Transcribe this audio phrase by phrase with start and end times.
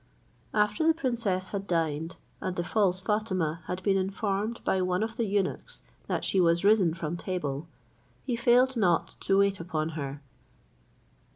[0.55, 5.15] After the princess had dined, and the false Fatima had been informed by one of
[5.15, 7.67] the eunuchs that she was risen from table,
[8.25, 10.19] he failed not to wait upon her.